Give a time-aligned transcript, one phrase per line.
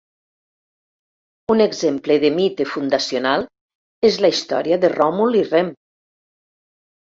[1.55, 3.47] Un exemple de mite fundacional
[4.11, 5.73] és la història de Ròmul i Rem.